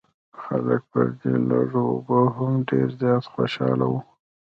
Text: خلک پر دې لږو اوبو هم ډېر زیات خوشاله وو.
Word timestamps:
خلک 0.41 0.81
پر 0.91 1.07
دې 1.19 1.33
لږو 1.49 1.81
اوبو 1.91 2.19
هم 2.35 2.53
ډېر 2.69 2.87
زیات 2.99 3.23
خوشاله 3.33 3.85
وو. 3.91 3.99